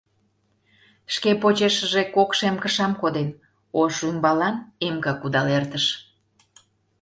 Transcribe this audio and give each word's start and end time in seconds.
Шке 1.13 1.31
почешыже 1.41 2.03
кок 2.15 2.29
шем 2.37 2.55
кышам 2.63 2.93
коден, 3.01 3.29
ош 3.81 3.95
ӱмбалан 4.09 4.55
эмка 4.87 5.13
кудал 5.21 5.47
эртыш. 5.57 5.85